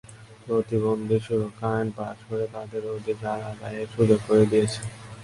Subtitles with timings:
[0.45, 4.81] প্রতিবন্ধী সুরক্ষা আইন পাস করে তাদের অধিকার আদায়ের সুযোগ করে দিয়েছে।